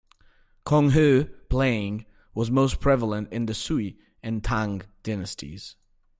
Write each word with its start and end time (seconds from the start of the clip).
"Konghou" 0.65 1.31
playing 1.47 2.07
was 2.33 2.49
most 2.49 2.79
prevalent 2.79 3.31
in 3.31 3.45
the 3.45 3.53
Sui 3.53 3.99
and 4.23 4.43
Tang 4.43 4.81
dynasties. 5.03 5.75